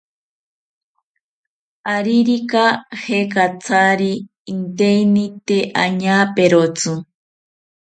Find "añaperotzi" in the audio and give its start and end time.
5.83-6.95